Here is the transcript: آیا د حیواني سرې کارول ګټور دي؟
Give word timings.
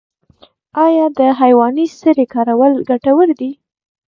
آیا 0.85 1.05
د 1.17 1.19
حیواني 1.39 1.85
سرې 1.99 2.25
کارول 2.33 2.73
ګټور 2.89 3.27
دي؟ 3.39 3.51